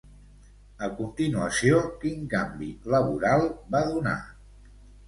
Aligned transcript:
A 0.87 0.89
continuació, 1.01 1.83
quin 2.05 2.27
canvi 2.35 2.73
laboral 2.95 3.49
va 3.77 3.85
donar? 3.93 4.21